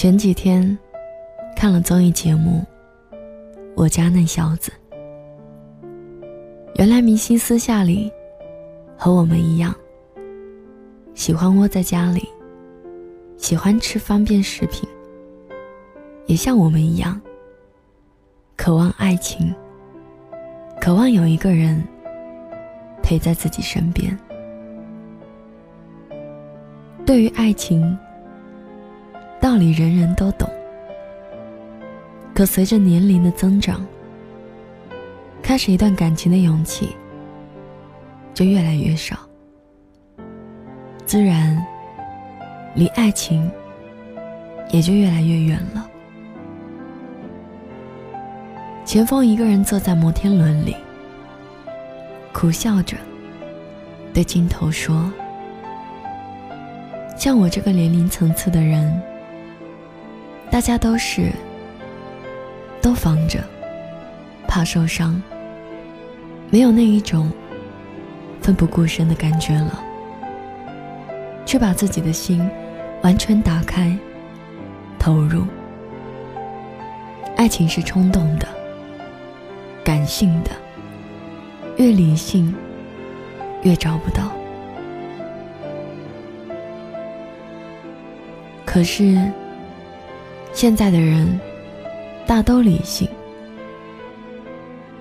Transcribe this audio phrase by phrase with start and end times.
[0.00, 0.78] 前几天
[1.54, 2.64] 看了综艺节目
[3.76, 4.72] 《我家那小子》，
[6.76, 8.10] 原来明星私下里
[8.96, 9.74] 和我们一样，
[11.12, 12.26] 喜欢窝在家里，
[13.36, 14.88] 喜欢吃方便食品，
[16.24, 17.20] 也像我们一样，
[18.56, 19.54] 渴望爱情，
[20.80, 21.86] 渴望有一个人
[23.02, 24.18] 陪在自己身边。
[27.04, 27.98] 对于爱情，
[29.40, 30.48] 道理人人都懂，
[32.34, 33.84] 可随着年龄的增长，
[35.42, 36.94] 开始一段感情的勇气
[38.34, 39.16] 就越来越少，
[41.06, 41.58] 自然
[42.74, 43.50] 离爱情
[44.70, 45.88] 也就越来越远了。
[48.84, 50.76] 钱枫一个人坐在摩天轮里，
[52.32, 52.94] 苦笑着
[54.12, 55.10] 对镜头说
[57.16, 59.02] ：“像我这个年龄层次的人。”
[60.50, 61.30] 大家都是，
[62.82, 63.38] 都防着，
[64.48, 65.22] 怕受伤，
[66.50, 67.30] 没有那一种
[68.42, 69.80] 奋不顾身的感觉了，
[71.46, 72.50] 却把自己的心
[73.00, 73.96] 完全打开，
[74.98, 75.44] 投入。
[77.36, 78.46] 爱情是冲动的，
[79.84, 80.50] 感性的，
[81.76, 82.52] 越理性
[83.62, 84.32] 越找不到。
[88.66, 89.16] 可是。
[90.52, 91.40] 现在的人，
[92.26, 93.08] 大都理性。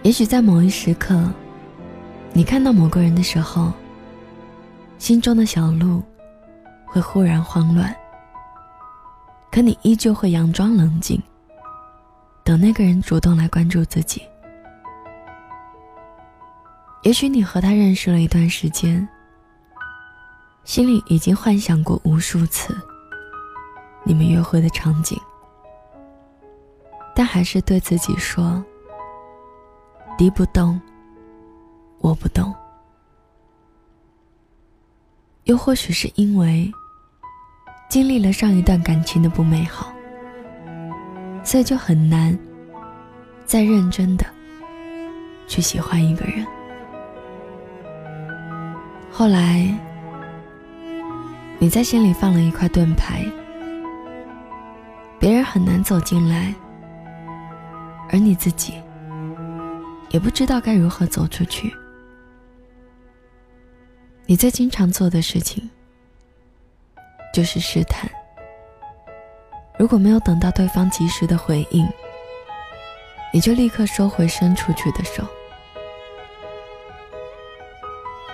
[0.04, 1.30] 也许在某一时刻，
[2.32, 3.74] 你看到某个人的时候，
[4.98, 6.02] 心中的小鹿
[6.86, 7.94] 会忽然慌乱。
[9.52, 11.22] 可你依旧会佯装冷静，
[12.44, 14.22] 等那个人主动来关注自己。
[17.02, 19.08] 也许你和他认识了一段时间，
[20.64, 22.78] 心里已经幻想过无数次
[24.04, 25.20] 你们约会的场景。
[27.20, 28.64] 但还是对自己说
[30.18, 30.80] ：“敌不动，
[32.00, 32.56] 我不动。”
[35.44, 36.72] 又或许是因为
[37.90, 39.92] 经历了上一段感情的不美好，
[41.44, 42.40] 所以就很难
[43.46, 44.26] 再认真的
[45.46, 46.48] 去喜欢一个人。
[49.12, 49.78] 后来，
[51.58, 53.26] 你在心里放了一块盾牌，
[55.20, 56.56] 别人很难走进来。
[58.12, 58.74] 而你自己
[60.10, 61.74] 也不知道该如何走出去。
[64.26, 65.70] 你最经常做的事情
[67.34, 68.10] 就是试探。
[69.78, 71.88] 如果没有等到对方及时的回应，
[73.32, 75.24] 你就立刻收回伸出去的手。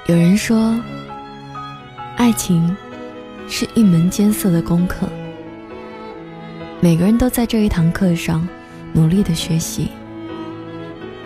[0.08, 0.80] 有人说，
[2.16, 2.76] 爱情
[3.48, 5.08] 是一门艰涩的功课，
[6.80, 8.48] 每个人都在这一堂课上。
[8.96, 9.90] 努力的学习，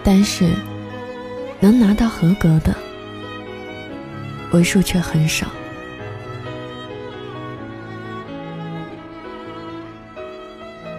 [0.03, 0.49] 但是
[1.59, 2.75] 能拿到合格的
[4.51, 5.45] 为数却很少。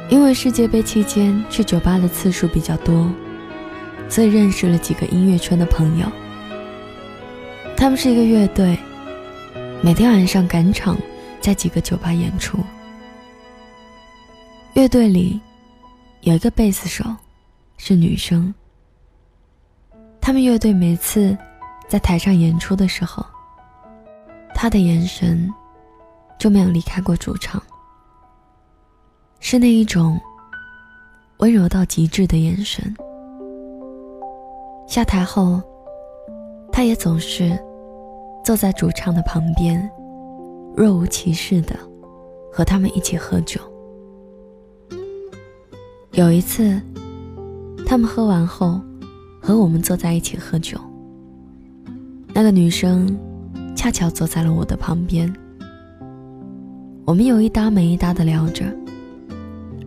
[0.09, 3.11] 因为世界杯期间去酒吧的次数比较多，
[4.09, 6.07] 所以认识了几个音乐圈的朋友。
[7.77, 8.79] 他们是一个乐队，
[9.83, 10.97] 每天晚上赶场
[11.41, 12.59] 在几个酒吧演出。
[14.75, 15.41] 乐队里。
[16.23, 17.05] 有一个贝斯手，
[17.79, 18.53] 是女生。
[20.21, 21.37] 他们乐队每次
[21.89, 23.25] 在台上演出的时候，
[24.55, 25.51] 她的眼神
[26.39, 27.61] 就没有离开过主唱，
[29.41, 30.21] 是那一种
[31.39, 32.95] 温柔到极致的眼神。
[34.87, 35.63] 下台后，
[36.71, 37.59] 她也总是
[38.45, 39.91] 坐在主唱的旁边，
[40.77, 41.75] 若无其事的
[42.53, 43.59] 和他们一起喝酒。
[46.13, 46.81] 有一次，
[47.87, 48.81] 他们喝完后，
[49.41, 50.77] 和我们坐在一起喝酒。
[52.35, 53.17] 那个女生
[53.77, 55.33] 恰巧坐在了我的旁边。
[57.05, 58.65] 我们有一搭没一搭的聊着，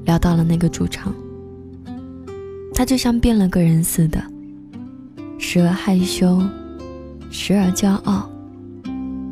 [0.06, 1.14] 聊到了那个主场。
[2.74, 4.24] 他就像变了个人似的，
[5.38, 6.42] 时而害羞，
[7.30, 8.30] 时而骄傲，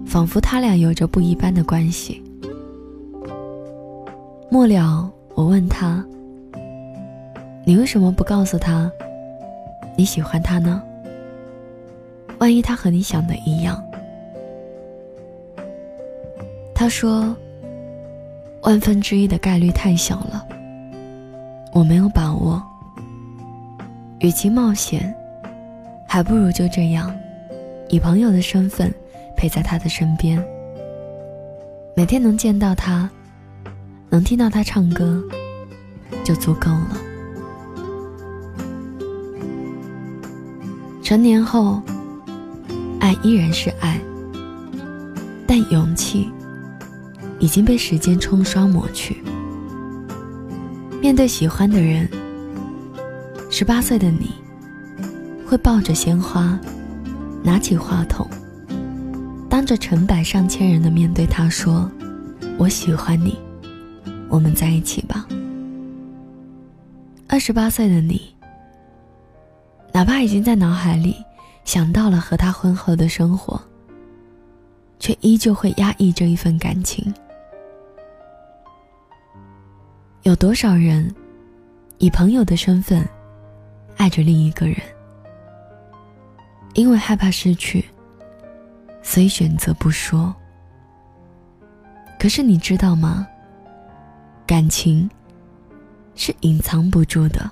[0.05, 2.21] 仿佛他俩有着不一般的关系。
[4.51, 6.05] 末了，我问他。
[7.63, 8.91] 你为什么不告诉他
[9.95, 10.81] 你喜欢他呢？
[12.39, 13.83] 万一他和你想的一样？
[16.73, 17.35] 他说
[18.63, 20.47] ：“万分之一的概率太小了，
[21.71, 22.61] 我没有把握。
[24.19, 25.13] 与其冒险，
[26.07, 27.15] 还不如就这样，
[27.89, 28.91] 以朋友的身份
[29.37, 30.43] 陪在他的身边，
[31.95, 33.07] 每天能见到他，
[34.09, 35.21] 能听到他唱歌
[36.23, 37.10] 就足够了。
[41.11, 41.81] 成年后，
[43.01, 43.99] 爱依然是爱，
[45.45, 46.31] 但勇气
[47.37, 49.21] 已经被时间冲刷抹去。
[51.01, 52.09] 面对喜欢的人，
[53.49, 54.31] 十八岁的你
[55.45, 56.57] 会抱着鲜花，
[57.43, 58.25] 拿起话筒，
[59.49, 61.91] 当着成百上千人的面对他说
[62.57, 63.37] ：“我喜欢你，
[64.29, 65.27] 我们在一起吧。”
[67.27, 68.33] 二十八岁的你。
[69.93, 71.15] 哪怕已经在脑海里
[71.65, 73.61] 想到了和他婚后的生活，
[74.99, 77.13] 却依旧会压抑着一份感情。
[80.23, 81.13] 有多少人
[81.97, 83.07] 以朋友的身份
[83.97, 84.77] 爱着另一个人，
[86.73, 87.83] 因为害怕失去，
[89.01, 90.33] 所以选择不说。
[92.19, 93.27] 可是你知道吗？
[94.45, 95.09] 感情
[96.15, 97.49] 是隐藏不住的。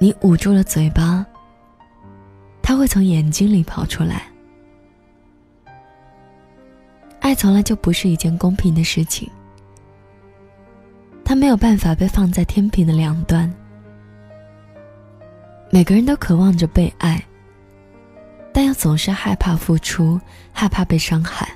[0.00, 1.26] 你捂住了嘴巴，
[2.62, 4.22] 他会从眼睛里跑出来。
[7.20, 9.28] 爱从来就不是一件公平的事情，
[11.24, 13.52] 他没有办法被放在天平的两端。
[15.70, 17.22] 每个人都渴望着被爱，
[18.52, 20.18] 但又总是害怕付出，
[20.52, 21.50] 害怕被伤害。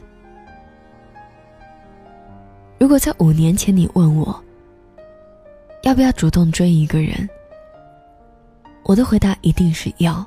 [2.78, 4.44] 如果在五年前你问我，
[5.84, 7.28] 要不要主动追一个人？
[8.84, 10.24] 我的回答一定是要，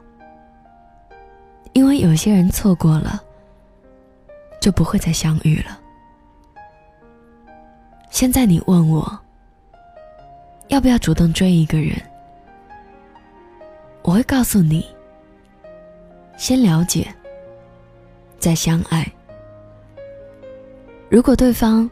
[1.73, 3.21] 因为有些人错过了，
[4.61, 5.79] 就不会再相遇了。
[8.09, 9.19] 现在你问我，
[10.69, 12.01] 要不要主动追一个人？
[14.03, 14.85] 我会告诉你，
[16.37, 17.13] 先了解，
[18.39, 19.05] 再相爱。
[21.09, 21.89] 如果对方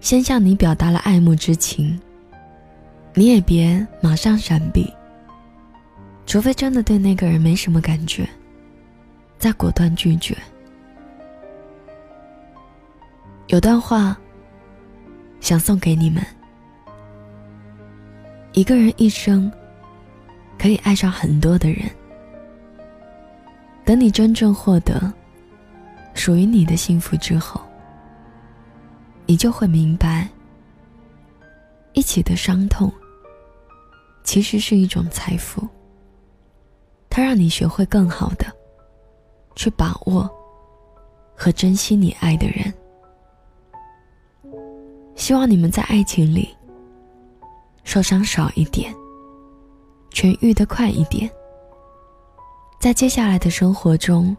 [0.00, 2.00] 先向你表达了爱慕之情，
[3.14, 4.92] 你也别马上闪避。
[6.26, 8.28] 除非真的对那个人没什么感觉，
[9.38, 10.36] 再果断拒绝。
[13.48, 14.16] 有段话
[15.38, 16.24] 想送给你们：
[18.52, 19.52] 一个人一生
[20.58, 21.88] 可以爱上很多的人，
[23.84, 25.12] 等你真正获得
[26.14, 27.60] 属于你的幸福之后，
[29.26, 30.26] 你就会明白，
[31.92, 32.90] 一起的伤痛
[34.24, 35.68] 其实是一种财富。
[37.16, 38.44] 它让你学会更好的
[39.54, 40.28] 去把握
[41.36, 42.74] 和珍惜你爱的人。
[45.14, 46.52] 希望你们在爱情里
[47.84, 48.92] 受伤少一点，
[50.10, 51.30] 痊愈的快一点。
[52.80, 54.36] 在接下来的生活中，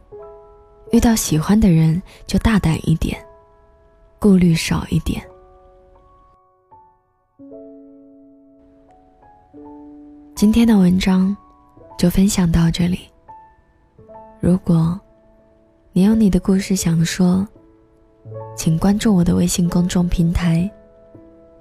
[0.92, 3.18] 遇到喜欢的人就大胆一点，
[4.20, 5.26] 顾虑少一点。
[10.36, 11.34] 今天的文章。
[11.98, 13.00] 就分享到这里。
[14.40, 15.00] 如果
[15.94, 17.48] 你有你的故事想说，
[18.56, 20.70] 请关注我的微信公众平台，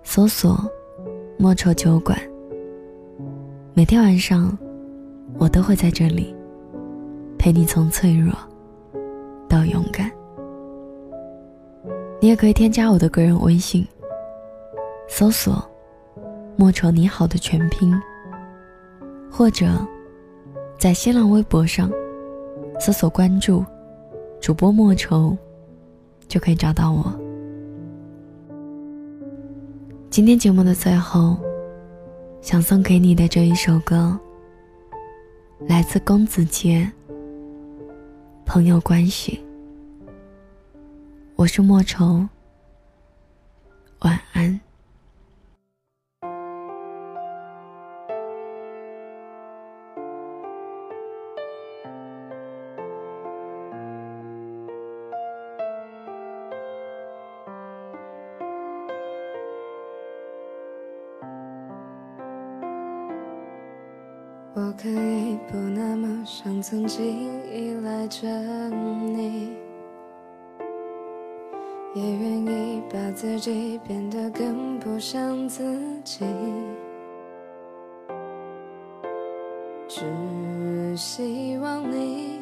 [0.03, 0.59] 搜索
[1.39, 2.19] “莫愁酒馆”。
[3.75, 4.57] 每天晚上，
[5.39, 6.35] 我都会在这里
[7.39, 8.33] 陪你从脆弱
[9.49, 10.11] 到勇敢。
[12.21, 13.87] 你也可以添加我的个人微信，
[15.09, 15.65] 搜索
[16.57, 17.95] “莫愁你好”的全拼，
[19.31, 19.69] 或者。
[20.79, 21.91] 在新浪微博上
[22.79, 23.65] 搜索关注
[24.41, 25.37] 主播莫愁，
[26.29, 27.13] 就可以找到我。
[30.11, 31.37] 今天节目的最后，
[32.41, 34.19] 想送给你的这一首歌，
[35.67, 36.91] 来自公子杰，
[38.45, 39.41] 《朋友关系》。
[41.37, 42.29] 我是莫愁，
[44.01, 44.61] 晚安。
[64.57, 69.53] 我可以不那么像曾经依赖着你，
[71.93, 75.65] 也愿意把自己变得更不像自
[76.05, 76.25] 己，
[79.89, 82.39] 只希望你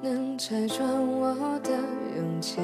[0.00, 1.70] 能拆穿我的
[2.16, 2.62] 勇气。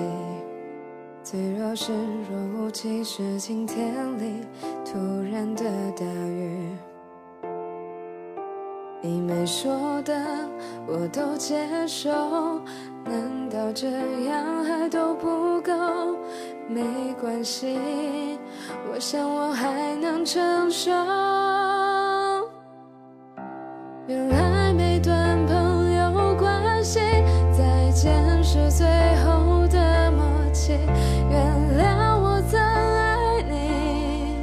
[1.23, 4.47] 脆弱是若无其事，晴天里
[4.83, 4.99] 突
[5.31, 6.71] 然的大雨。
[9.01, 10.13] 你没说的
[10.87, 12.11] 我都接受，
[13.05, 13.89] 难道这
[14.25, 15.73] 样还都不够？
[16.69, 16.83] 没
[17.21, 17.79] 关系，
[18.93, 20.91] 我想我还能承受。
[24.09, 26.99] 原来每段朋友关系，
[27.53, 28.87] 再见是最
[29.25, 30.73] 后的默契。
[31.31, 31.41] 原
[31.79, 34.35] 谅我曾爱你，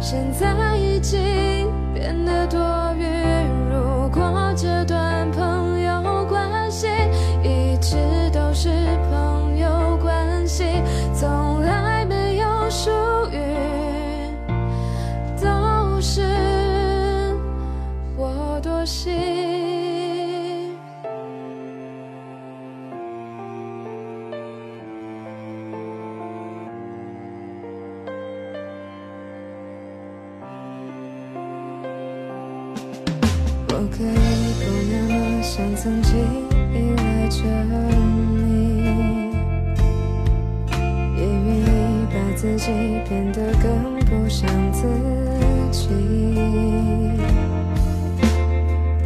[0.00, 0.73] 现在
[33.84, 34.06] 我可以
[34.64, 36.16] 不那么像曾经
[36.72, 37.42] 依赖着
[38.32, 38.40] 你，
[41.18, 42.70] 也愿意把自己
[43.06, 44.88] 变得更不像自
[45.70, 45.90] 己。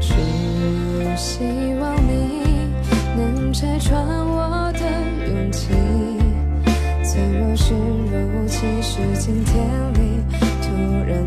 [0.00, 0.14] 只
[1.16, 1.42] 希
[1.80, 2.70] 望你
[3.16, 4.78] 能拆穿我的
[5.26, 5.74] 勇气，
[7.02, 9.56] 脆弱是若无其事，晴天
[9.94, 10.22] 里
[10.62, 10.68] 突
[11.04, 11.24] 然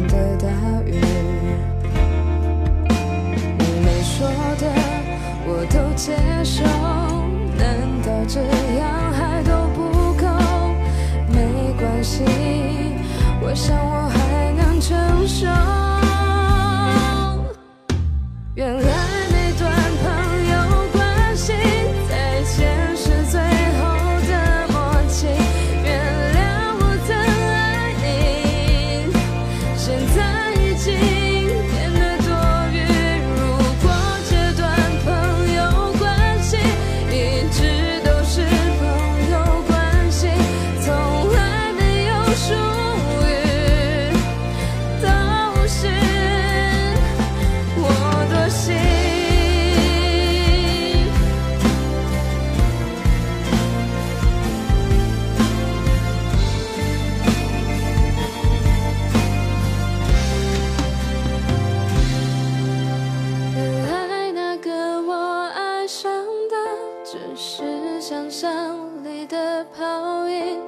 [69.77, 70.59] 泡影，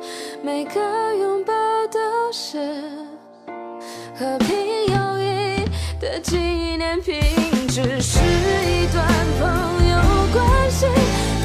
[0.41, 0.79] 每个
[1.15, 1.53] 拥抱
[1.91, 1.99] 都
[2.31, 2.57] 是
[4.17, 4.55] 和平
[4.85, 5.65] 友谊
[5.99, 7.19] 的纪念品，
[7.67, 9.05] 只是一段
[9.39, 9.95] 朋友
[10.31, 10.85] 关系，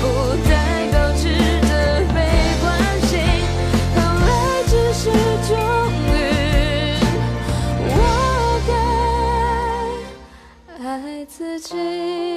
[0.01, 0.05] 不
[0.49, 1.29] 代表值
[1.63, 1.69] 得
[2.15, 2.17] 被
[2.63, 2.67] 关
[3.03, 3.19] 心。
[3.97, 4.29] 后来
[4.69, 5.11] 只是
[5.49, 5.51] 终
[6.07, 6.17] 于，
[7.97, 7.97] 我
[10.79, 10.85] 该。
[10.85, 12.28] 爱自己。